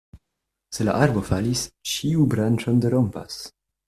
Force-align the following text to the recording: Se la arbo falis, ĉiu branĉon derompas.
Se 0.77 0.85
la 0.87 0.95
arbo 1.07 1.21
falis, 1.27 1.61
ĉiu 1.91 2.25
branĉon 2.31 2.81
derompas. 2.87 3.37